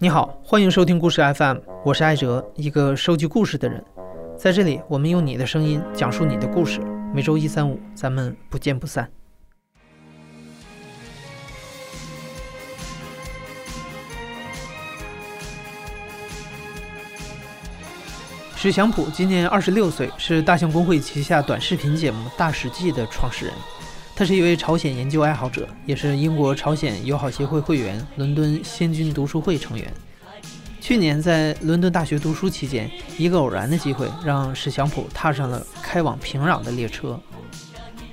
[0.00, 3.84] 你好，欢迎收听故事 FM，我是艾哲，一个收集故事的人。
[4.36, 6.78] 在这里，我们用你的声音讲述你的故事。
[7.12, 9.10] 每周一、三、五，咱们不见不散。
[18.54, 23.54] 史祥普今年二十六岁，是大象公会旗下短视频节目《大史记》的创始人。
[24.18, 29.94] 他是一位朝鲜研究爱好者，也是英国朝鲜友好协会会员、伦敦先军读书会成员。
[30.80, 37.16] 去年在伦敦大学读书期间，一个偶然的机会让史祥普踏上了开往平壤的列车。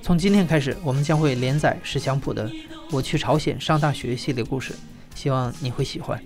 [0.04, 2.48] 从今天开始，我们将会连载史祥普的
[2.92, 4.76] 《我去朝鲜上大学》系列故事，
[5.16, 6.22] 希望你会喜欢。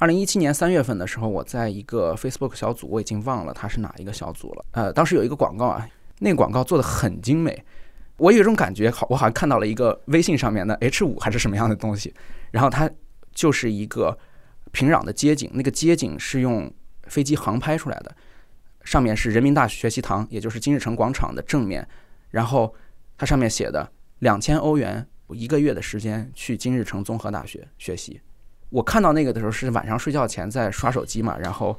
[0.00, 4.64] 二零一七年三月份的时候，我在一个 Facebook 小组，我已经忘了它是哪一个小组了。
[4.70, 5.84] 呃，当时有一个广告啊，
[6.20, 7.64] 那个广告做的很精美，
[8.16, 12.14] 我有一种感觉，好，我好像看到了一个微信上面的 H 五还是什么样的东西，
[12.52, 12.88] 然后它
[13.34, 14.16] 就是一个
[14.70, 16.72] 平壤的街景，那个街景是用
[17.08, 18.14] 飞机航拍出来的，
[18.84, 21.84] 上面是人民大学习堂，也就是金日成广场的正面，
[22.30, 22.72] 然后
[23.16, 23.90] 它上面写的
[24.20, 28.20] 两千欧元一个月的时间去金日成综合大学学习。
[28.70, 31.78] 我看到那个的时候是晚上睡觉前在刷手机嘛，然后，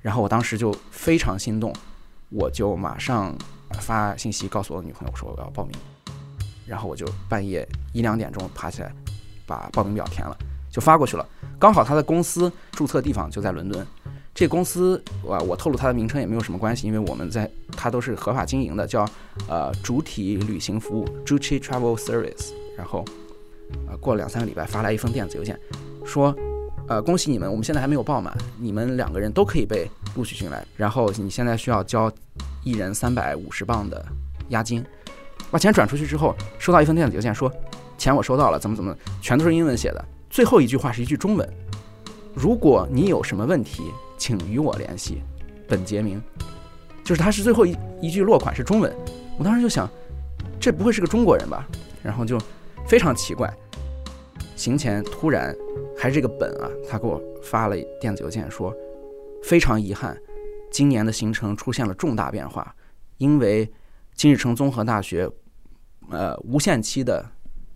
[0.00, 1.74] 然后我当时就非常心动，
[2.28, 3.36] 我就马上
[3.80, 5.74] 发信息告诉我女朋友说我要报名，
[6.66, 8.92] 然后我就半夜一两点钟爬起来
[9.44, 10.36] 把报名表填了，
[10.70, 11.26] 就发过去了。
[11.58, 13.84] 刚好他的公司注册地方就在伦敦，
[14.32, 19.04] 这公司我我透露他的名称也没有什么关系，因为我们在他都是合法经营的，叫
[19.48, 23.04] 呃主体旅行服务 Juchi Travel Service，然后
[23.88, 25.58] 呃过了两三个礼拜发来一封电子邮件。
[26.10, 26.34] 说，
[26.88, 30.66] 呃，恭喜你们，我们现在还没有报满，你们两个人都可以被录取进来。
[30.76, 32.12] 然后你现在需要交
[32.64, 34.04] 一人三百五十磅的
[34.48, 34.84] 押金。
[35.52, 37.52] 把钱转出去之后，收到一份电子邮件，说
[37.96, 40.04] 钱我收到了，怎么怎么，全都是英文写的。
[40.28, 41.48] 最后一句话是一句中文：
[42.34, 43.84] 如果你有什么问题，
[44.18, 45.22] 请与我联系。
[45.68, 46.20] 本杰明，
[47.04, 48.92] 就是他是最后一一句落款是中文。
[49.38, 49.88] 我当时就想，
[50.58, 51.66] 这不会是个中国人吧？
[52.02, 52.36] 然后就
[52.86, 53.52] 非常奇怪。
[54.56, 55.56] 行前突然，
[56.00, 58.74] 还是这个本啊，他给我发了电子邮件说，
[59.42, 60.18] 非常遗憾，
[60.70, 62.74] 今年的行程出现了重大变化，
[63.18, 63.70] 因为
[64.14, 65.30] 金日成综合大学，
[66.08, 67.22] 呃，无限期的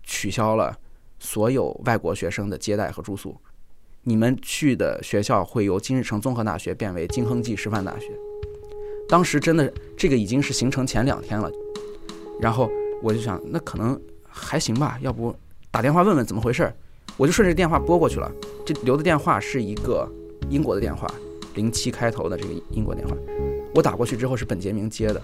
[0.01, 0.75] 取消了
[1.19, 3.37] 所有外国学生的接待和住宿，
[4.01, 8.07] 你们去的学校会由金日成综合大学变为金亨济师范大学。
[9.07, 11.51] 当时真的这个已经是行程前两天了，
[12.41, 12.71] 然后
[13.03, 15.35] 我就想，那可能还行吧，要不。
[15.69, 16.75] 打电话问问怎么回事儿，
[17.17, 18.31] 我就顺着电话拨过去了。
[18.65, 20.09] 这留的电话是一个
[20.49, 21.09] 英国的电话，
[21.53, 23.15] 零七开头的这个英国电话。
[23.73, 25.21] 我打过去之后是本杰明接的，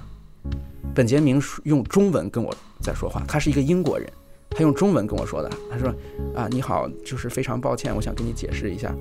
[0.94, 3.24] 本杰明用中文跟我在说话。
[3.28, 4.07] 他是一个英国人，
[4.50, 5.50] 他用中文跟我说的。
[5.69, 5.94] 他说
[6.35, 8.96] ：“啊，你好，就是非常抱歉，我想跟你解释一下。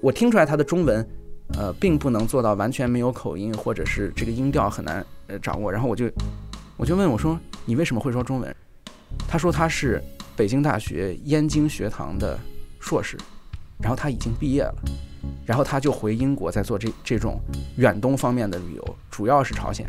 [0.00, 1.08] 我听出来他的中文，
[1.56, 5.70] 呃，并不能做到完全没有口音，或者是这个音调很难呃掌握。
[5.70, 6.10] 然后我就
[6.76, 8.54] 我就问我说：你为什么会说中文？
[9.28, 10.02] 他说他是。”
[10.36, 12.38] 北京大学燕京学堂的
[12.78, 13.16] 硕士，
[13.80, 14.74] 然后他已经毕业了，
[15.46, 17.40] 然后他就回英国在做这这种
[17.78, 19.86] 远东方面的旅游，主要是朝鲜。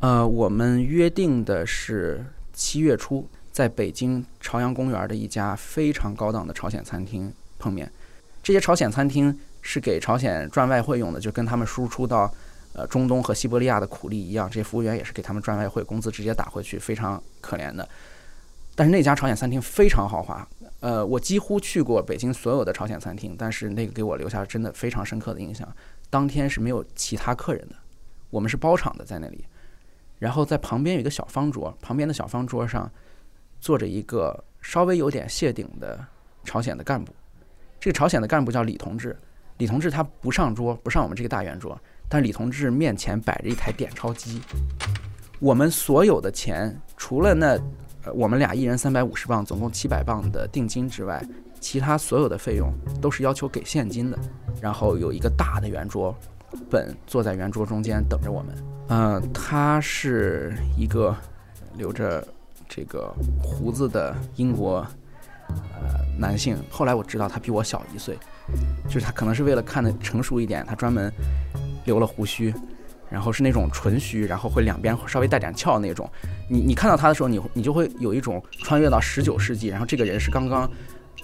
[0.00, 7.92] 呃，我们约定的是七月初在北京朝阳公园的一家非常高档的朝鲜餐厅碰面。
[8.42, 12.32] 这些朝鲜餐厅是给朝鲜赚外汇用的，就跟他们输出到。
[12.72, 17.88] 呃，中东和西伯利亚的苦力一样，这些服务员也是给他们赚外汇，工资直接打回去，非常可怜的。
[18.76, 20.48] 但是那家朝鲜餐厅非常豪华，
[20.78, 25.68] 呃，我几乎去过北京所有的朝鲜餐厅，但是那个给我留下真的非常深刻的印象。
[26.08, 27.74] 当天是没有其他客人的，
[28.30, 29.44] 我们是包场的在那里。
[30.18, 32.90] 然后在旁边有一个小方桌，旁边的小方桌上
[33.60, 35.98] 坐着一个稍微有点谢顶的
[36.44, 37.12] 朝鲜的干部。
[37.80, 39.18] 这个朝鲜的干部叫李同志，
[39.58, 41.78] 李同志他不上桌，不上我们这个大圆桌。
[42.12, 44.42] 但李同志面前摆着一台点钞机，
[45.38, 47.56] 我们所有的钱除了那，
[48.04, 51.24] 呃，我们俩一人三百五十磅，总共七百磅的定金之外，
[51.60, 54.18] 其他所有的费用都是要求给现金的。
[54.60, 56.12] 然后有一个大的圆桌，
[56.68, 58.54] 本坐在圆桌中间等着我们。
[58.88, 61.16] 嗯，他是一个
[61.76, 62.26] 留着
[62.68, 64.84] 这个胡子的英国
[65.48, 66.58] 呃男性。
[66.68, 68.18] 后来我知道他比我小一岁，
[68.88, 71.12] 就是他可能是为了看的成熟一点，他专门。
[71.86, 72.54] 留了胡须，
[73.08, 76.08] 然后是那种纯须，然后会两边稍微带点翘那种。
[76.46, 80.70] 你你看到他的时候，你你就会有一种穿越到十九世纪，然后这个人是刚刚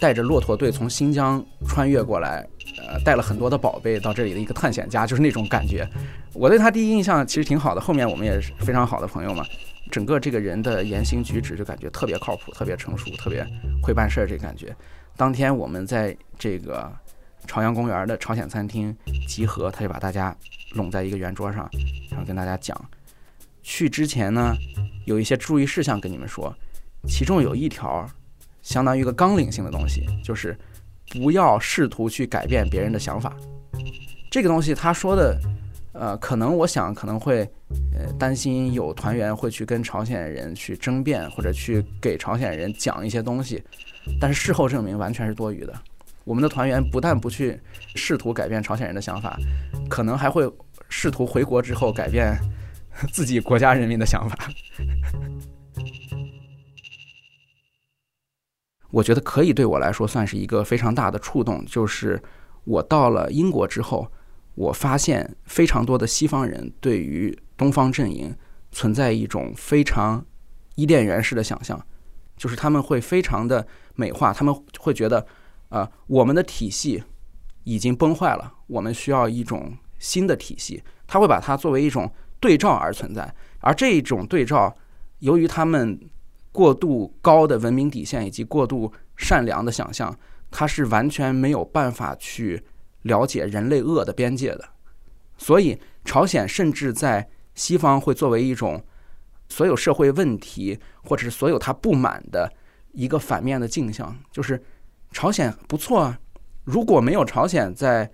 [0.00, 2.44] 带着骆驼队从新疆穿越过来，
[2.78, 5.86] 呃，带了很多的宝贝到这里的一个探险家，就是那种感觉。
[6.32, 9.44] 我对他第一印象其实挺好的，后面我们也是非常好的朋友嘛。
[9.90, 13.46] 整个这个人的言行举止就感觉特别靠谱，特别成熟，特别
[13.82, 14.74] 会办事儿，这感觉。
[15.18, 16.90] 当天我们在这个
[17.46, 18.94] 朝阳公园的朝鲜餐厅
[19.26, 20.36] 集合，他就把大家
[20.72, 21.68] 拢在一个圆桌上，
[22.10, 22.78] 然后跟大家讲，
[23.62, 24.54] 去之前呢
[25.06, 26.54] 有一些注意事项跟你们说，
[27.08, 28.08] 其中有一条。
[28.62, 30.58] 相当于一个纲领性的东西，就是
[31.12, 33.32] 不要试图去改变别人的想法。
[34.28, 35.40] 这个东西他说的，
[35.92, 37.48] 呃，可能我想可能会，
[37.96, 43.62] 呃，担心有团员会去跟朝鲜人去争辩，或者去给朝鲜人讲一些东西。
[44.20, 45.72] 但是事后证明完全是多余的。
[46.26, 47.58] 我们的团员不但不去
[47.94, 49.38] 试图改变朝鲜人的想法，
[49.88, 50.50] 可能还会
[50.88, 52.36] 试图回国之后改变
[53.12, 54.36] 自己国家人民的想法。
[58.90, 62.20] 我觉得可以对我来说算是一个非常大的触动，就是
[62.64, 64.10] 我到了英国之后，
[64.56, 68.34] 我发现非常多的西方人对于东方阵营
[68.72, 70.26] 存在一种非常
[70.74, 71.86] 伊甸园式的想象，
[72.36, 73.64] 就是他们会非常的
[73.94, 75.26] 美化，他们会觉得，
[75.68, 77.02] 呃，我们的体系
[77.64, 82.10] 已经崩坏了，我们需要一种新的体系，他会把它作为一种
[82.40, 84.76] 对照而存在，而这种对照，
[85.20, 86.00] 由于他们。
[86.52, 90.18] 过度高的文明底线以及过度善良的想象，
[90.50, 92.64] 它是完全没有办法去
[93.02, 94.64] 了解人类恶的边界的。
[95.36, 98.82] 所以，朝鲜甚至在西方会作为一种
[99.50, 102.50] 所有社会问题或者是所有他不满的
[102.92, 104.64] 一个反面的镜像，就是
[105.12, 106.18] 朝鲜不错啊。
[106.64, 108.10] 如果没有朝鲜在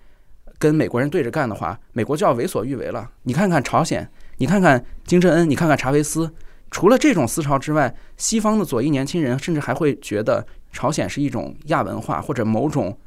[0.58, 3.10] 跟美国人对着干的话，美国就要为所欲为了。
[3.22, 6.32] 你看看朝鲜，你看看金正恩，你看看查韦斯。
[6.70, 12.98] 除了这种思潮之外，西方的左翼年轻人甚至还会觉得朝鲜是一种亚文化或者某种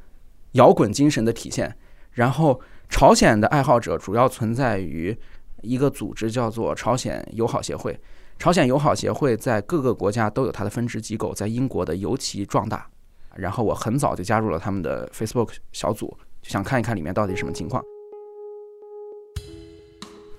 [0.51, 1.75] 摇滚精神的体现。
[2.11, 5.17] 然后，朝鲜的爱好者主要存在于
[5.61, 7.99] 一个组织，叫做朝鲜友好协会。
[8.37, 12.87] 朝鲜友好协会在各个国家都有它的分支机构，在英国的尤其壮大。
[13.35, 17.83] 然后，我很早就加入了他们的 Facebook 小组，就想看一看里面到底什么情况。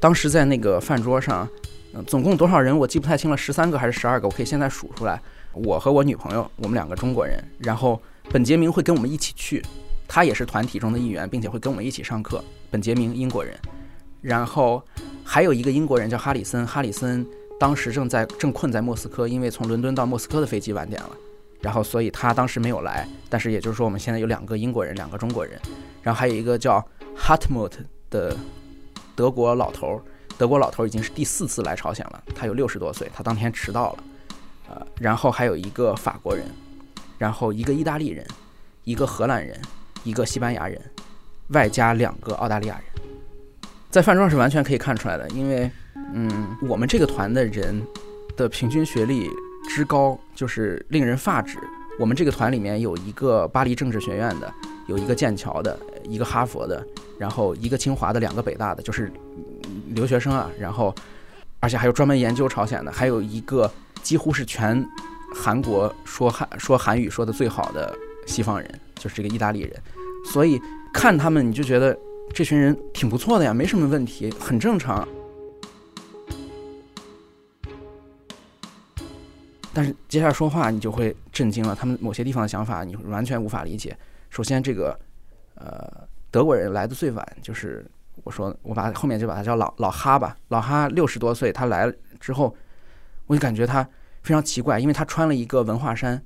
[0.01, 1.49] 当时在那个饭桌上。
[1.49, 4.29] 嗯总共多少人我记不太清了，十三个还是十二个？
[4.29, 5.19] 我可以现在数出来。
[5.55, 7.99] 我和我女朋友，我们两个中国人，然后
[8.31, 9.65] 本杰明会跟我们一起去，
[10.07, 12.45] 他也是团体中的一员，并且会跟我们一起上课。
[12.71, 13.59] 本杰明英国人，
[14.21, 14.83] 然后
[15.25, 17.27] 还有一个英国人叫哈里森，哈里森
[17.59, 21.11] 当时正在正困在莫斯科，因为从伦敦到莫斯科的飞机晚点了，
[21.67, 23.07] 然后所以他当时没有来。
[23.29, 25.61] 但是也就是说，我们现在有两个英国人，两个中国人，
[26.01, 26.85] 然后还有一个叫
[27.19, 27.73] Hartmut
[28.09, 28.37] 的
[29.17, 30.01] 德国老头。
[30.39, 34.05] 德国老头已经是第四次来朝鲜了，他有六十多岁，他当天迟到了，
[34.69, 36.45] 呃，然后还有一个法国人，
[37.17, 38.23] 然后一个意大利人，
[38.85, 39.59] 一个荷兰人，
[40.05, 40.79] 一个西班牙人，
[41.49, 43.03] 外加两个澳大利亚人，
[43.91, 45.71] 在饭桌上是完全可以看出来的，因为，
[46.13, 47.83] 嗯，我们这个团的人
[48.37, 49.31] 的平均学历
[49.69, 51.59] 之高，就是令人发指。
[51.99, 54.53] 我们这个团里面有一个巴黎政治学院的，
[54.87, 56.87] 有一个剑桥的，一个哈佛的，
[57.19, 59.13] 然后一个清华的，两个北大的，就是。
[59.91, 60.95] 留学生啊，然后，
[61.59, 63.71] 而且还有专门研究朝鲜的，还有一个
[64.03, 64.85] 几乎是全
[65.35, 67.97] 韩国说韩说韩语说的最好的
[68.27, 69.73] 西方人，就是这个意大利人。
[70.25, 70.61] 所以
[70.93, 71.97] 看他们，你就觉得
[72.33, 75.07] 这群人挺不错的呀，没什么问题，很正常。
[79.77, 83.95] 但是接下来说话，你就会震惊了，他们某些地方的想法，你完全无法理解。
[84.31, 84.99] 首先，这个
[85.57, 87.85] 呃，德国人来的最晚，就是。
[88.25, 90.35] 我说，我把后面就把他叫老老哈吧。
[90.49, 92.57] 老哈六十多岁，他来了之后，
[93.27, 93.85] 我就感觉他
[94.23, 96.21] 非常奇怪，因为他穿了一个文化衫。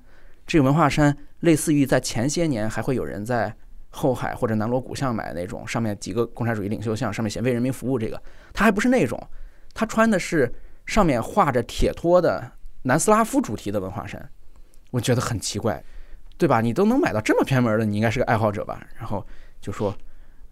[0.47, 3.53] 这个文化衫类似于在前些年还会有人在
[3.91, 8.23] 后海或者南锣鼓巷买那种，上面几个共产主义领袖像，上面写“为人民服务”这个。
[8.55, 9.21] 他还不是那种，
[9.75, 10.51] 他穿的是
[10.87, 12.51] 上面画着铁托的
[12.83, 14.31] 南斯拉夫主题的文化衫。
[14.91, 15.83] 我觉得很奇怪，
[16.37, 16.61] 对吧？
[16.61, 18.85] 你都能买到这么偏门的，你应该是个爱好者吧？
[18.99, 19.27] 然后
[19.61, 19.97] 就说，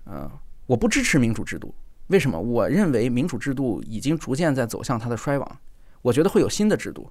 [0.07, 0.31] 嗯。
[0.67, 1.75] 我不支持民主制度，
[2.09, 2.39] 为什么？
[2.39, 5.61] 我认为民主制度已经逐渐在走向它的衰亡。
[6.03, 7.11] 我觉得会有新的制度。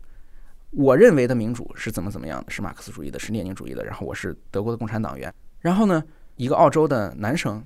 [0.69, 2.51] 我认为的民主是怎么怎么样的？
[2.51, 3.83] 是马克思主义的，是列宁主义的。
[3.83, 5.33] 然后我是德国的共产党员。
[5.59, 6.03] 然后呢，
[6.35, 7.65] 一个澳洲的男生，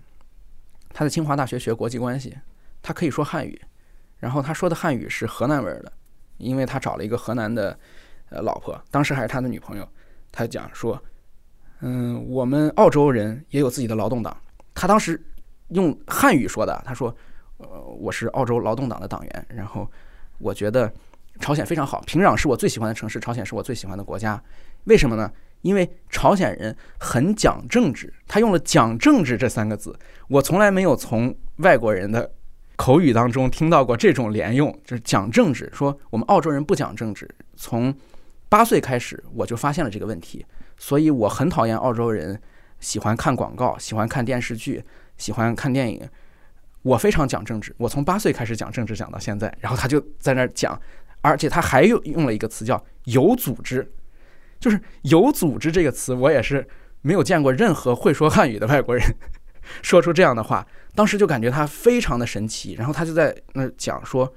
[0.93, 2.37] 他在清华大学学国际关系，
[2.81, 3.61] 他可以说汉语。
[4.19, 5.91] 然后他说的汉语是河南味儿的，
[6.41, 7.77] 因为他找了一个河南的
[8.29, 9.87] 呃老婆，当时还是他的女朋友。
[10.31, 11.01] 他讲说，
[11.81, 14.35] 嗯，我们澳洲人也有自己的劳动党。
[14.73, 15.21] 他当时。
[15.73, 17.15] 用汉语说的，他说
[17.55, 19.89] ：“呃，我是澳洲劳动党的党员，然后
[20.37, 20.91] 我觉得
[21.39, 24.43] 朝鲜非常好，平壤是我最喜欢的城市，朝鲜是我最喜欢的国家。
[24.83, 25.31] 为什么呢？
[25.61, 32.29] 因为朝鲜人很讲政治，他用了“讲政治”这三个字，我从来没有从外国人的
[32.81, 35.69] 口语当中听到过这种连用，就是讲政治。
[35.71, 37.95] 说我们澳洲人不讲政治，从
[38.49, 40.43] 八岁开始我就发现了这个问题，
[40.79, 42.41] 所以我很讨厌澳洲人
[42.79, 44.83] 喜欢看广告、喜欢看电视剧、
[45.15, 46.01] 喜欢看电影。
[46.81, 50.81] 我非常讲政治，我从八岁开始讲政治讲到现在，然后他就在那儿讲，
[51.21, 53.87] 而且他还用用了一个词叫“有组织”。
[54.59, 56.67] 就是有组织这个词，我也是
[57.01, 59.05] 没有见过任何会说汉语的外国人
[59.81, 60.65] 说出这样的话。
[60.93, 62.73] 当时就感觉他非常的神奇。
[62.73, 64.33] 然后他就在那讲说：“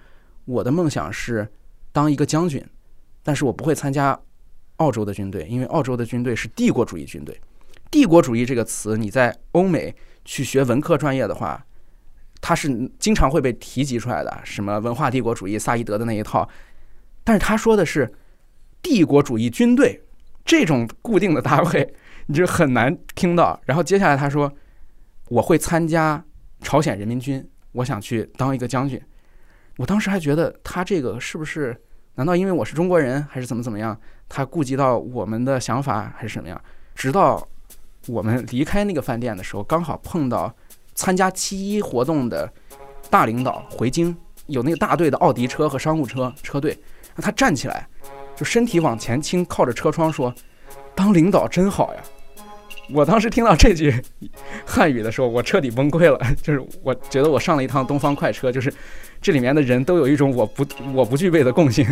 [0.46, 1.48] 我的梦想是
[1.92, 2.64] 当一个将军，
[3.22, 4.18] 但是我不会参加
[4.76, 7.40] 澳洲的军队，因为澳洲的军队是帝国主义军队。
[7.90, 11.64] 帝国主义这个词，你在欧美去学文科专业的话，
[12.40, 16.48] 它是经常会被提及出来的，什么文化帝国主义、萨义德的那一套。
[17.24, 18.14] 但是他说的是
[18.80, 20.00] 帝国主义军队。”
[20.46, 21.94] 这种固定的搭配，
[22.26, 23.58] 你就很难听到。
[23.64, 24.52] 然后接下来他说
[25.28, 26.22] ：“我会参加
[26.60, 29.00] 朝鲜人民军，我想去当一个将军。”
[29.76, 31.76] 我当时还觉得他这个是不是？
[32.14, 33.98] 难道因为我是中国人，还是怎么怎么样？
[34.28, 36.60] 他顾及到我们的想法，还是什么样？
[36.94, 37.44] 直到
[38.06, 40.54] 我们离开那个饭店的时候，刚好碰到
[40.94, 42.48] 参加七一活动的
[43.10, 44.16] 大领导回京，
[44.46, 46.78] 有那个大队的奥迪车和商务车车队，
[47.16, 47.88] 他站起来。
[48.36, 50.34] 就身体往前倾，靠着车窗说
[50.94, 52.00] ：“当领导真好呀！”
[52.92, 53.94] 我当时听到这句
[54.66, 56.18] 汉语的时候，我彻底崩溃了。
[56.42, 58.72] 就是我觉得我上了一趟东方快车，就是
[59.20, 61.86] 这里面的人都有一种我不我不具备的共性。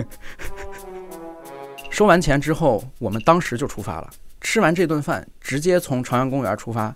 [1.90, 4.10] 收完钱之后，我们当时就出发了。
[4.40, 6.94] 吃完这顿饭，直接从朝阳公园出发。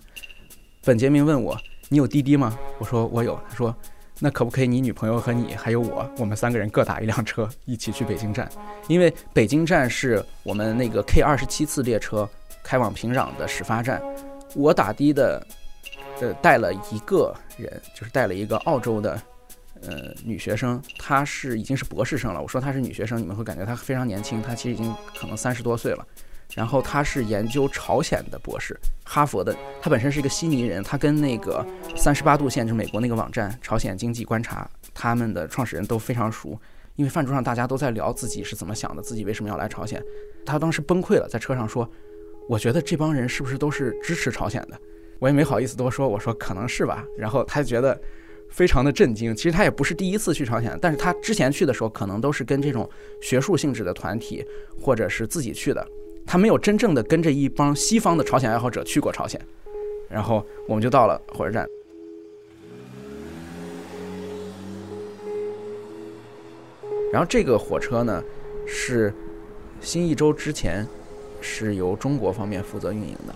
[0.83, 1.57] 本杰明问我
[1.89, 3.75] ：“你有滴滴吗？”我说：“我有。”他说。
[4.19, 4.67] 那可不可以？
[4.67, 8.49] 你女朋友和你还有我，我们三个人各打一辆车，一起去北京站。
[8.87, 12.27] 因为北京站是我们那个 K 二十七次列车
[12.67, 14.03] 开往平壤的始发站。
[14.53, 15.47] 我打的的，
[16.19, 19.21] 呃，带了一个人，就是带了一个澳洲的，
[19.83, 22.41] 呃，女学生，她是已经是博士生了。
[22.41, 26.05] 我说她是女学生，你们会感觉她非常年轻，她其实已经可能三十多岁了。
[26.55, 29.55] 然后她是研究朝鲜的博士，哈佛的。
[29.81, 36.59] 她本身是一个悉尼人，她跟那个三十八度线，就是美国那个网站《朝鲜经济观察》，他们的创始人都非常熟。
[36.95, 40.03] 因为饭桌上大家都在聊自己是怎么想的，自己为什么要来朝鲜。
[40.45, 41.87] 她当时崩溃了，在车上说
[42.47, 44.79] ：“我觉得这帮人是不是都是支持朝鲜的？”
[45.19, 47.03] 我也没好意思多说，我说可能是吧。
[47.17, 47.99] 然后他觉得
[48.49, 49.35] 非常的震惊。
[49.35, 52.87] 其实他也不是第一次去朝鲜，但是他之前去的时候，可能都是跟这种
[53.19, 54.45] 学术性质的团体，
[54.79, 55.83] 或者是自己去的。
[56.25, 59.41] 他没有真正的跟着一帮西方的朝鲜爱好者去过朝鲜，
[60.07, 61.67] 然后我们就到了火车站。
[67.11, 68.23] 然后这个火车呢，
[68.67, 69.11] 是
[69.79, 70.85] 新一周之前
[71.41, 73.33] 是由中国方面负责运营的，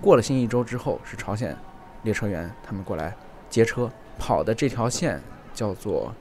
[0.00, 1.56] 过了新义州之后是朝鲜
[2.02, 3.16] 列车员他们过来
[3.48, 5.20] 接车，跑的这条线
[5.54, 6.12] 叫做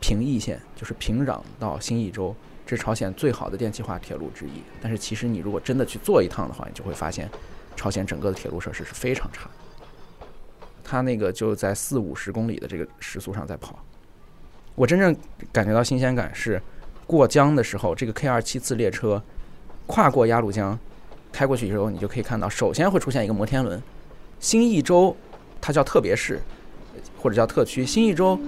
[0.00, 2.34] 平义线，就是平壤到新义州。
[2.66, 7.28] 是朝鲜最好的电气化铁路之一，但是其实你如果真的去坐一趟的话，你就会发现，
[7.74, 9.50] 朝鲜整个的铁路设施是非常差。
[10.84, 13.76] 它那个就在四五十公里的这个时速上在跑。
[14.76, 15.12] 我真正
[15.50, 16.62] 感觉到新鲜感是
[17.08, 19.20] 过江的时候，这个 K 二七次列车
[19.90, 20.78] 跨过鸭绿江，
[21.32, 23.82] 开过去之后，你就可以看到，首先会出现一个摩天轮。
[24.38, 25.14] 新义州
[25.60, 26.40] 它叫特别市
[27.20, 28.38] 或者叫特区，新义州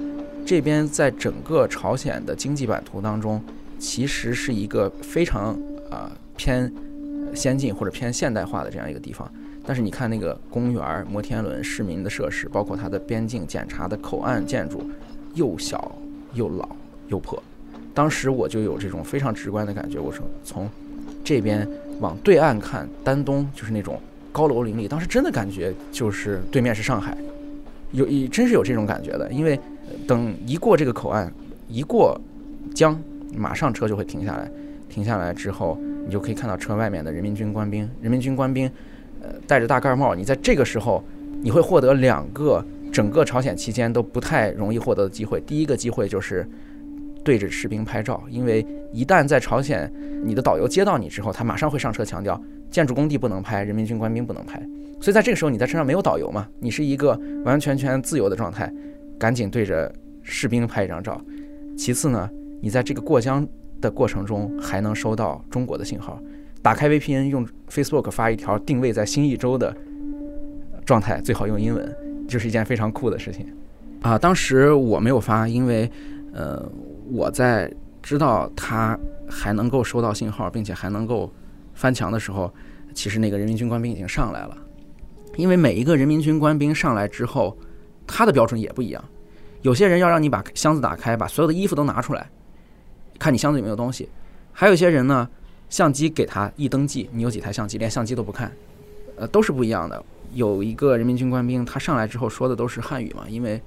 [0.47, 3.43] 这边在整个朝鲜的经济版图当中。
[3.79, 5.59] 其实是一个非常
[5.91, 6.73] 啊偏
[7.35, 9.29] 先进或者偏现代化的这样一个地方，
[9.67, 14.89] 但是你看那个公园、摩天轮、市民的设施，包括它的边境检查的口岸建筑，
[15.35, 15.91] 又小
[16.35, 16.69] 又老
[17.09, 17.43] 又破。
[17.93, 20.71] 当时我就有这种非常直观的感觉，我说从
[21.33, 21.67] 这边
[22.01, 23.99] 往对岸看，丹东就是那种
[24.31, 27.17] 高楼林立，当时真的感觉就是对面是上海，
[27.93, 29.59] 有一真是有这种感觉的，因为
[30.07, 31.33] 等一过这个口岸，
[31.69, 32.21] 一过
[32.75, 33.01] 江。
[33.35, 34.47] 马上车就会停下来，
[34.91, 37.89] 停下来之后，你就可以看到车外面的人民军官兵。
[38.03, 38.71] 人民军官兵，
[39.23, 40.15] 呃，戴着大盖帽。
[40.15, 41.03] 你在这个时候，
[41.41, 42.63] 你会获得两个
[42.93, 45.41] 整个朝鲜期间都不太容易获得的机会。
[45.47, 46.47] 第一个机会就是
[47.25, 49.93] 对着士兵拍照，因为一旦在朝鲜，
[50.25, 54.61] 你的导游接到你之后，他马上会上车强调，建筑工地不能拍，人民军官兵不能拍。
[55.01, 57.11] 所以在这个时候，你在车上没有导游嘛，你是一个
[57.45, 58.73] 完完全全自由的状态，
[59.19, 61.21] 赶紧对着士兵拍一张照。
[61.77, 62.29] 其次呢？
[62.61, 63.45] 你在这个过江
[63.81, 66.23] 的过程中还能收到中国的信号，
[66.63, 69.75] 打开 VPN 用 Facebook 发一条定位在新义州的
[70.85, 71.97] 状态，最好用英文，
[72.29, 73.47] 就是一件非常酷的事情
[74.03, 74.17] 啊！
[74.17, 75.91] 当时我没有发，因为
[76.33, 76.67] 呃
[77.11, 77.73] 我在
[78.03, 78.99] 知道他
[79.29, 81.31] 还能够收到信号，并且还能够
[81.75, 82.53] 翻墙的时候，
[82.95, 84.57] 其实那个人民军官兵已经上来了。
[85.37, 87.57] 因为每一个人民军官兵上来之后，
[88.07, 89.03] 他的标准也不一样。
[89.63, 92.29] 有些人要让你把箱子打开，把所有的衣服都拿出来，
[93.19, 94.07] 看你箱子有没有东西；
[94.53, 95.29] 还有一些人呢，
[95.71, 98.51] 相机给他一登记，你有几台相机，连相机都不看，
[99.17, 100.05] 呃，都是不一样的。
[100.35, 103.63] 有一个人民军官兵，他上来之后说的都是汉语嘛，因为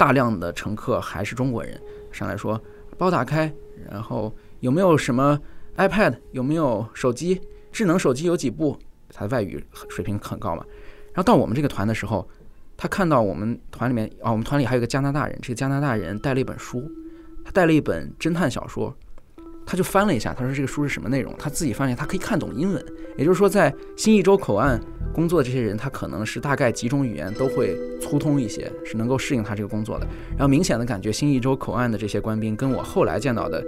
[0.00, 1.78] 大量的乘客还是中国人，
[2.10, 2.58] 上来说
[2.96, 3.52] 包打开，
[3.90, 5.38] 然后有没有什么
[5.76, 7.38] iPad，有没有手机，
[7.70, 8.78] 智能手机有几部，
[9.12, 10.64] 他的外语水平很高嘛。
[11.12, 12.26] 然后到我们这个团的时候，
[12.78, 16.90] 他看到我们团里面啊，我们团里还有个加拿大人，这个加拿大人带了一本书，
[17.44, 18.96] 他带了一本侦探小说，
[19.66, 21.34] 他就翻了一下，他说这个书是什么内容？
[21.38, 22.84] 他自己翻了，他可以看懂英文，
[23.16, 24.80] 也就是说，在新义州口岸
[25.12, 30.06] 工作的这些人，他可能是大概几种语言都会粗通一些，是能够适应他这个工作的。
[30.30, 33.64] 然后明显的感觉，新义州口岸的这些官兵跟我后来见到的，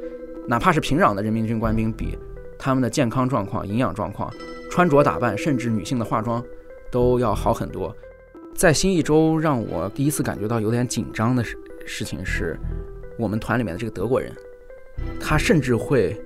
[0.48, 2.18] 哪怕是平壤的人民军官兵比，
[2.58, 4.32] 他们的健康状况、营养状况、
[4.70, 6.42] 穿着打扮，甚至女性的化妆。
[6.90, 7.96] 都要好很多。
[8.54, 11.56] 在新一周，让我第一次感觉到有点紧张的事
[11.86, 12.54] 事情是，
[13.18, 14.30] 我们团里面的这个德国人，
[15.20, 16.16] 他甚至会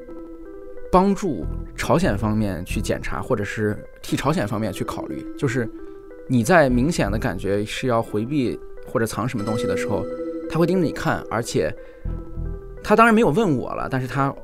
[0.91, 1.45] 帮助
[1.77, 5.25] 朝鲜方面去检查，或者是替朝鲜方面去考虑。
[5.39, 5.69] 就是
[6.29, 10.05] 你在明显的感觉是要回避或者藏什么东西的时候，
[10.51, 11.75] 他会盯着你看，而且
[12.83, 14.35] 他当然没有问我了，但是他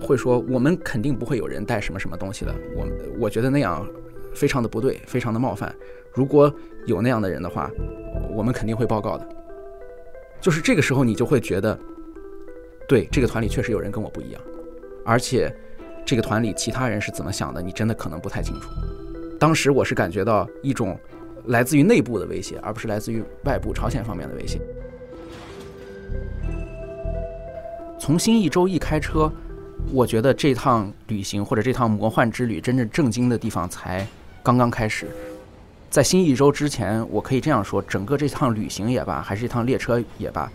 [0.00, 2.54] 会说我们肯定不会有人带什么什么东西的。
[2.76, 2.86] 我
[3.18, 3.86] 我觉得那样。
[4.32, 5.74] 非常的不对，非常的冒犯。
[6.14, 6.54] 如果
[6.86, 7.68] 有那样的人的话，
[8.32, 9.28] 我们肯定会报告的。
[10.40, 11.76] 就是这个时候，你就会觉得，
[12.90, 14.42] 对这个团里确实有人跟我不一样，
[15.04, 15.48] 而且
[16.04, 18.68] 这个团里其他人是怎么想的，你真的可能不太清楚。
[19.38, 20.98] 当时我是感觉到一种
[21.44, 24.60] 来自于内部的威胁，而不是来自于外部朝鲜方面的威胁。
[27.96, 29.30] 从新义州一开车，
[29.92, 34.04] 我觉得这趟旅行或者这趟魔幻之旅真正震惊的地方才。
[34.42, 35.06] 刚刚开始，
[35.88, 40.50] 在新一周之前，我可以这样说：整个这趟旅行也罢，还是一趟列车也罢，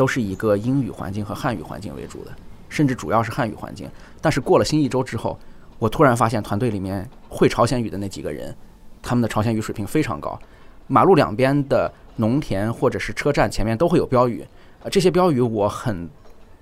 [0.00, 2.30] 都是一个英语环境和汉语环境为主的，
[2.70, 3.86] 甚至主要是汉语环境。
[4.18, 5.38] 但是过了新一周之后，
[5.78, 8.56] 我突然发现团队里面会朝鲜语的那几个人，
[9.02, 10.40] 他们的朝鲜语水平非常高。
[10.86, 14.42] 马路两边的农田或者是车站前面都会有标语，
[14.82, 16.08] 啊，这些标语我很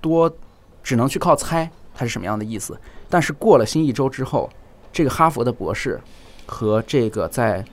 [0.01, 0.29] 多
[0.83, 2.77] 只能去靠猜它是什么样的意思。
[3.07, 4.49] 但是过了新一周之后，
[4.91, 5.97] 这个哈佛的博士。
[6.51, 7.63] 和这个在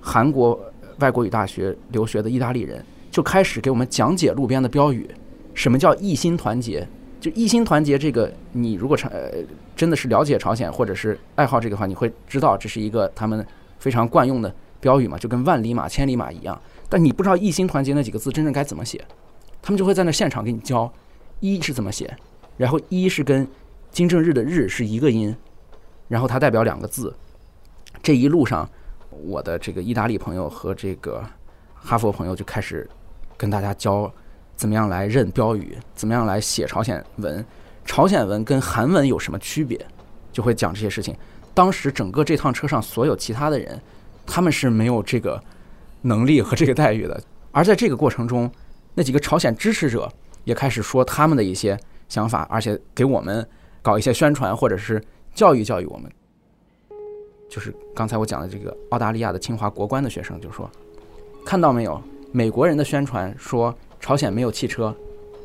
[0.00, 0.60] 韩国
[0.98, 2.84] 外国语大学留学的意大利人
[3.16, 5.08] 就开始给我们讲解路边的标语，
[5.54, 6.86] 什么叫一心团结？
[7.18, 9.32] 就一心团结这个，你如果朝呃
[9.74, 13.42] 真的是了解朝鲜或者是爱好这个话，你会知道这是一个他们
[13.78, 16.60] 非常惯用的标语嘛，就跟万里马、千里马一样。
[16.90, 19.02] 但你不知道一心团结那几个字真正该怎么写，
[19.62, 20.92] 他们就会在那现场给你教
[21.40, 22.14] 一是怎么写，
[22.58, 23.48] 然后一是跟
[23.90, 25.34] 金正日的日是一个音，
[26.08, 27.16] 然后它代表两个字。
[28.02, 28.68] 这一路上，
[29.08, 31.24] 我的这个意大利朋友和这个
[31.74, 32.86] 哈佛朋友就开始
[33.36, 34.12] 跟大家教
[34.56, 37.44] 怎么样来认标语，怎么样来写朝鲜文，
[37.84, 39.78] 朝鲜文跟韩文有什么区别，
[40.32, 41.14] 就会讲这些事情。
[41.52, 43.80] 当时整个这趟车上所有其他的人，
[44.26, 45.42] 他们是没有这个
[46.02, 47.20] 能力和这个待遇的。
[47.52, 48.50] 而在这个过程中，
[48.94, 50.10] 那几个朝鲜支持者
[50.44, 53.46] 也开始说他们的一些想法，而且给我们
[53.80, 55.02] 搞一些宣传，或者是
[55.34, 56.10] 教育教育我们。
[57.48, 60.68] 就是刚才我讲的这个澳大利亚的清华国关的学生就说
[61.46, 62.02] ：“看到没有？
[62.32, 64.94] 美国人的宣传说朝鲜没有汽车，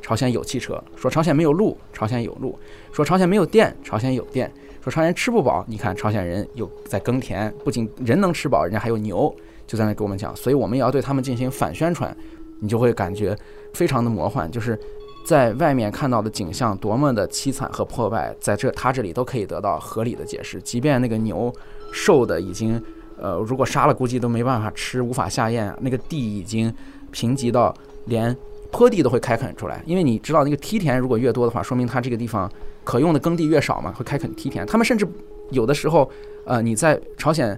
[0.02, 2.58] 朝鲜有汽车；说朝鲜没有路，朝鲜有路；
[2.92, 4.50] 说朝鲜没有电，朝鲜有电；
[4.84, 9.34] 说朝鲜吃不饱，你看朝鲜人有在耕田，不仅人能吃饱，人家还有牛，
[9.66, 10.36] 就在那给我们讲。
[10.36, 12.16] 所以我们也要对他们进行反宣传，
[12.60, 13.38] 你就会感觉
[13.74, 14.78] 非常的魔幻，就是。”
[15.24, 20.60] 在外面看到的景象多么的凄惨和破败，在这他这里都可以得到合理的解释。
[20.64, 21.54] 即便那个牛
[21.94, 22.84] 瘦的已经，
[23.22, 25.74] 呃，如果杀了估计都没办法吃，无法下咽。
[25.82, 26.74] 那个地已经
[27.12, 27.74] 贫瘠到
[28.06, 28.36] 连
[28.72, 32.52] 坡地都会开垦出来，因为你知道那个梯田如果越多的话，说明它这个地方
[32.84, 34.66] 可用的耕地越少嘛，会开垦梯田。
[34.66, 35.08] 他们甚至
[35.52, 36.10] 有的时候，
[36.46, 37.58] 呃，你在朝鲜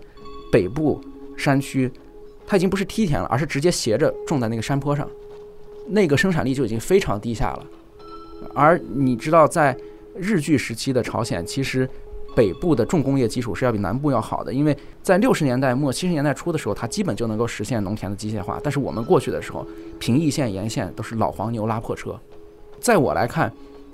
[0.52, 1.02] 北部
[1.38, 1.92] 山区，
[2.46, 5.08] 它已经不是梯田了，而是直接斜着种在那个山坡上。
[5.88, 7.66] 那个生产力就已经非常低下了，
[8.54, 9.76] 而你知道，在
[10.16, 11.90] 日据时期的朝鲜，其实
[12.36, 18.60] 北部的重工业基础是要比南部要好的，因为在六十年代末七十年代初的时候，它基本就能够实现农田的机械化。
[18.64, 19.66] 但是我们过去的时候，
[20.00, 22.20] 平邑线沿线都是老黄牛拉破车。
[22.80, 23.52] 在我来看，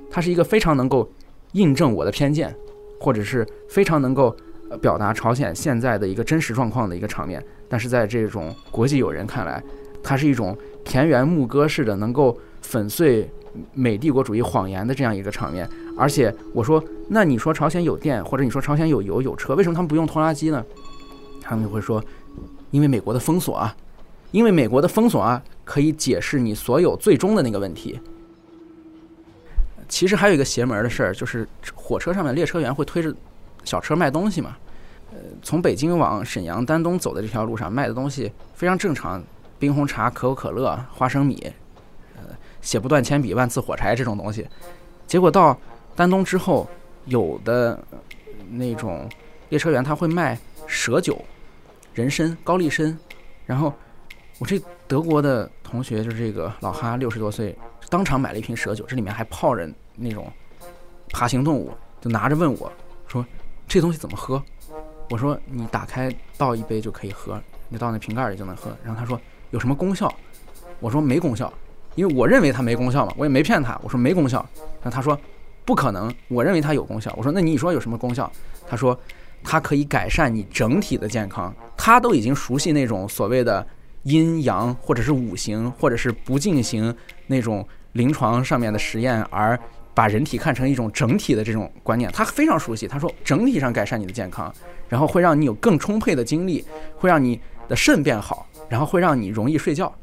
[0.10, 1.10] 它是一个非常能够
[1.54, 2.56] 印证我的偏见，
[2.99, 4.36] 或者是非常能够
[4.82, 7.43] 表达朝鲜现在的一个真实状况的一个场面。
[7.67, 9.63] 但是在这种国际友人看来，
[10.04, 10.58] 它是一种。
[10.86, 13.30] 田园牧歌式的，能够粉碎
[13.74, 15.69] 美帝国主义谎言的这样一个场面。
[15.98, 20.63] 而且我说，那你说朝鲜有电，或者你说朝鲜有油有车，为什么他们不用拖拉机呢？
[21.41, 22.04] 他们就会说，
[22.72, 23.76] 因为美国的封锁啊，
[24.32, 28.00] 因为美国的封锁啊，可以解释你所有最终的那个问题。
[29.88, 33.13] 其实还有一个邪门的事儿，就是火车上面列车员会推着
[33.63, 34.56] 小车卖东西嘛。
[35.12, 39.24] 呃，从北京往沈阳、丹东走的这条路上卖的东西非常正常，
[39.58, 41.52] 冰红茶、可口可乐、花生米，
[42.62, 44.48] 写不断铅笔、万次火柴这种东西。
[45.08, 45.58] 结果到
[45.95, 46.67] 丹东之后，
[47.06, 47.80] 有的
[48.52, 49.10] 那种
[49.50, 51.19] 列车员他会卖蛇酒、
[51.93, 52.98] 人参、高丽参，
[53.45, 53.74] 然后
[54.38, 57.58] 我这德国的同学就是这个老哈，六十多岁，
[57.89, 60.32] 当场买了一瓶蛇酒，这里面还泡着那种
[61.12, 62.72] 爬行动物，就拿着问我
[63.08, 63.26] 说
[63.67, 64.41] ：“这东西怎么喝？”
[65.10, 69.19] 我说：“你打开倒一杯就可以喝，你倒那瓶盖里就能喝。”然后他说
[69.50, 70.13] ：“有什么功效？”
[70.80, 71.52] 我说：“没功效，
[72.00, 73.78] 因为我认为它没功效嘛，我也没骗他。
[73.84, 74.48] 我说没功效。
[74.82, 75.20] 那他说
[75.66, 77.14] 不可能，我认为它有功效。
[77.18, 78.32] 我说那你说有什么功效？
[78.68, 78.98] 他说
[79.44, 81.54] 它可以改善你整体的健康。
[81.76, 83.68] 他都已经熟悉那种所谓的
[84.04, 86.96] 阴阳，或者是五行，或者是不进行
[87.28, 89.60] 那种临床上面的实验而。
[89.92, 92.88] 把人体看成一种整体的这种观念，他非常熟悉。
[92.88, 94.54] 他说，整体上改善你的健康，
[94.88, 96.64] 然后会让你有更充沛的精力，
[96.96, 99.94] 会让你的肾变好，然后会让你容易睡觉。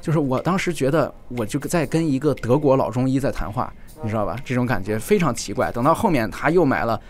[0.00, 4.36] 就是我当时觉得，我就在跟一个德国老中医在谈话，你知道吧？
[4.44, 5.70] 这种感觉非常奇怪。
[5.72, 7.00] 等到后面他又买了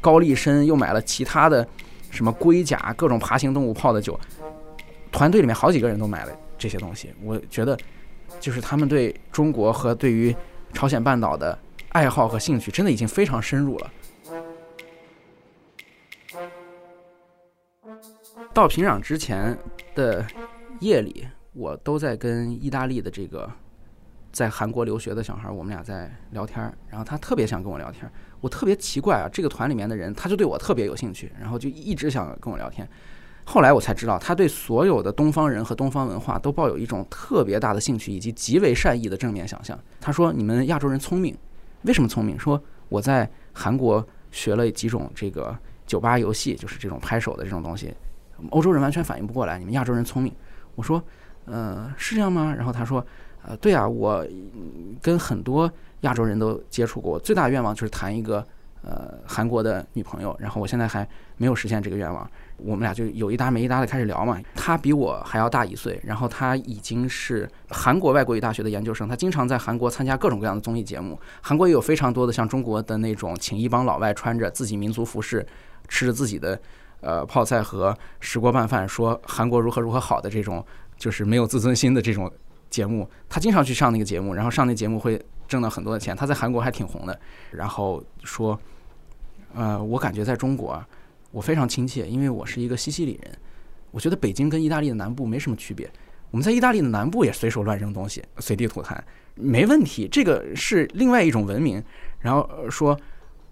[0.00, 1.66] 高丽参，又买了其他的
[2.10, 4.18] 什么龟甲、各种爬行动物泡的酒，
[5.12, 7.12] 团队里面好几个人都买了这些东西。
[7.22, 7.78] 我觉得，
[8.38, 10.34] 就是他们对中国和对于。
[10.72, 13.90] 朝鲜半岛的爱好和兴趣真的已经非常深入了。
[18.54, 19.58] 到平壤之前
[19.96, 20.24] 的
[20.78, 23.50] 夜里，我都在跟意大利的这个
[24.32, 28.10] 在韩国留学的小孩，我们俩在聊天儿然后他特别想跟我聊天
[28.40, 32.88] 我特别奇怪啊，这个团里面的人他就对我特别有兴趣，然后就一直想跟我聊天。
[33.44, 39.76] 后来我才知道，他对所有的东方人和东方文化都抱有一种特别大的兴趣，以及极为善意的正面想象。
[40.00, 41.36] 他说：“你们亚洲人聪明，
[41.82, 42.38] 为什么聪明？
[42.38, 47.92] 说我在韩国学了几种这个酒吧游戏，就是这种拍手的这种东西，
[48.50, 49.58] 欧洲人完全反应不过来。
[49.58, 50.32] 你们亚洲人聪明。”
[50.76, 51.02] 我说
[51.50, 53.04] ：“呃，是这样吗？”然后他说
[53.44, 54.24] ：“呃，对啊，我
[55.02, 55.70] 跟很多
[56.02, 58.46] 亚洲人都接触过，最大的愿望就是谈一个
[58.82, 62.28] 呃韩国的女朋友，然后我现在还没有实现这个愿望。”
[62.62, 64.38] 我们俩就有一搭没一搭的开始聊嘛。
[64.54, 71.18] 他比我还要大一岁，然后他已经是韩国外国语大学的研究生，他经常在韩国参加各种各样的综艺节目。
[71.40, 75.46] 韩国也有非常多的像中国的那种，请一帮老外穿着自己民族服饰，
[75.88, 76.60] 吃着自己的
[77.00, 80.62] 呃泡菜和石锅拌饭，说韩国如何如何好的这种，
[81.00, 82.30] 就是没有自尊心的这种
[82.68, 83.08] 节目。
[83.28, 86.14] 他经常去上那个节目，然后上那节目会挣到很多的钱。
[86.14, 87.20] 他在韩国还挺红的。
[87.50, 88.56] 然后说，
[89.54, 90.80] 呃，我感觉在中国。
[91.32, 93.32] 我非常亲切，因为我是一个西西里人。
[93.92, 95.88] 我觉得北京跟意大利的南部没什么区别。
[96.30, 98.98] 我们在意大利的南部也随手乱扔东西，随地吐痰，
[99.36, 100.08] 没问题。
[100.10, 101.82] 这个是另外一种文明。
[102.18, 102.98] 然后说，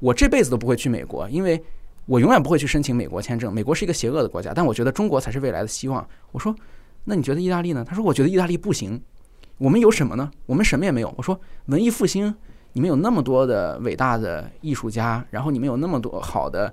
[0.00, 1.61] 我这辈子都不会去美国，因为
[2.06, 3.52] 我永远不会去申请美国签证。
[3.52, 6.06] 美国是一个邪恶的国家，但我觉得中国才是未来的希望。
[6.32, 6.54] 我说，
[7.08, 7.82] 那你觉得意大利呢？
[7.82, 9.00] 他说，我觉得意大利不行。
[9.56, 10.30] 我们有什么呢？
[10.44, 11.12] 我们什么也没有。
[11.16, 12.32] 我说，文艺复兴，
[12.74, 16.72] 你们有那么多的伟大的艺术家，然后你们有那么多好的。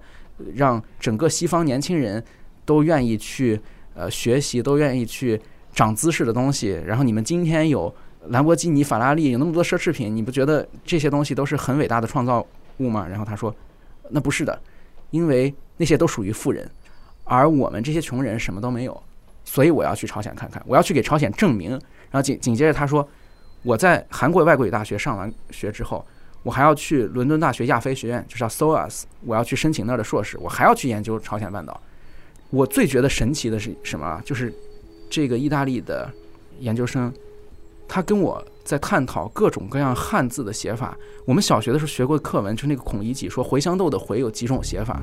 [0.53, 2.21] 让整个西方年轻人
[2.65, 3.57] 都愿意去
[3.93, 5.41] 呃学习，都愿意去
[5.73, 6.71] 长姿势的东西。
[6.85, 7.95] 然后你们今天有
[8.27, 12.45] 兰博基尼、法拉利，有那么多奢侈品，你不觉得这些东西都是很伟大的创造
[12.79, 13.07] 物吗？
[13.07, 13.55] 然后他说，
[14.09, 14.61] 那不是的，
[15.11, 16.69] 因为那些都属于富人，
[17.23, 19.03] 而我们这些穷人什么都没有。
[19.45, 21.69] 所以我要去朝鲜看看，我要去给朝鲜证明。
[21.69, 23.07] 然后紧紧接着他说，
[23.63, 26.05] 我在韩国外国语大学上完学之后。
[26.43, 30.37] 我还要去伦敦大学亚非学院，就叫 SOAS，我要去申请那儿的硕士。
[30.37, 31.81] 我还要去研究朝鲜半岛。
[32.51, 34.21] 我最觉得神奇的是什么？
[34.23, 34.53] 就是
[35.09, 36.07] 这个意大利的
[36.59, 37.11] 研究生，
[37.87, 40.95] 他跟我在探讨各种各样汉字的写法。
[41.25, 45.01] 我们小学的时候学过课文，就是那个孔乙己说茴香豆的茴有几种写法。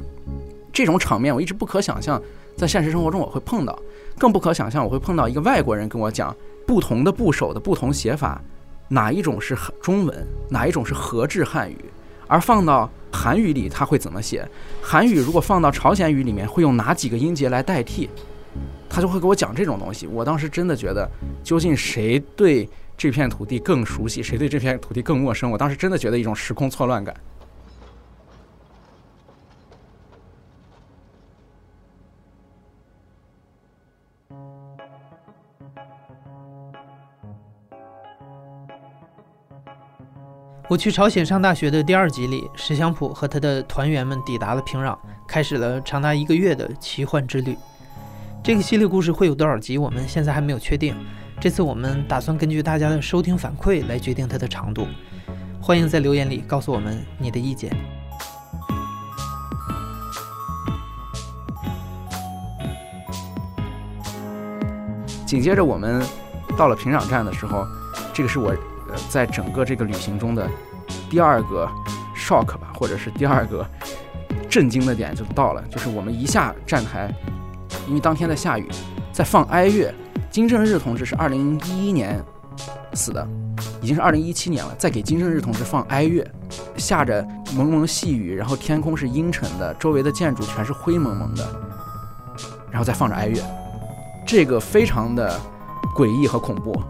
[0.72, 2.22] 这种场面我一直不可想象，
[2.56, 3.78] 在现实生活中我会碰到，
[4.18, 6.34] 更不可想象我会碰到一个外国人跟我讲
[6.66, 8.40] 不同的部首的不同写法。
[8.88, 11.78] 哪一种是中文，哪一种是合制汉语，
[12.26, 14.46] 而放到韩语里，他会怎么写？
[14.82, 18.10] 韩语如果放到朝鲜语里面，会用哪几个音节来代替？
[18.90, 20.06] 他就会给我讲这种东西。
[20.06, 21.10] 我当时真的觉得，
[21.42, 25.50] 究竟谁对这片土地更熟悉，谁对这片土地更陌生？
[25.50, 27.16] 我当时真的觉得一种时空错乱感。
[40.72, 47.54] 我去朝鲜上大学的第二集里，石祥普和他的团员们抵达了平壤，开始了长达一个月的奇幻之旅。
[48.42, 50.96] 这个系列故事会有多少集，我们现在还没有确定。
[51.38, 54.86] 这次我们打算根据大家的收听反馈来决定它的长度。
[55.60, 57.70] 欢迎在留言里告诉我们你的意见。
[65.26, 66.02] 紧接着我们
[66.56, 67.62] 到了平壤站的时候，
[68.14, 68.56] 这个是我
[69.08, 70.48] 在整个这个旅行中的
[71.10, 71.68] 第二个
[72.16, 73.66] shock 吧，或者是第二个
[74.48, 77.12] 震惊的点就到了，就是我们一下站台，
[77.88, 78.68] 因为当天在下雨，
[79.12, 79.92] 在放哀乐。
[80.30, 82.18] 金正日同志是二零一一年
[82.94, 83.28] 死的，
[83.82, 86.26] 已经是二零一七年了，在给金正日同志放哀乐，
[86.78, 87.22] 下着
[87.54, 91.46] 蒙蒙细雨，然后天空是阴沉的，周围的建筑全是灰蒙蒙的，
[92.70, 93.42] 然后再放着哀乐。
[94.26, 95.38] 这个非常的
[95.94, 96.82] 诡异和恐怖。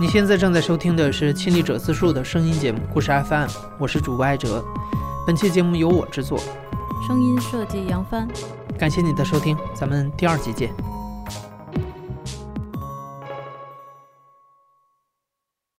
[0.00, 4.64] 你现在正在收听的是亲历者自述的声音节目《故事 FM》，我是主播艾哲。
[5.26, 6.40] 本期节目由我制作，
[7.06, 8.26] 声音设计杨帆。
[8.78, 10.72] 感谢你的收听，咱们第二集见。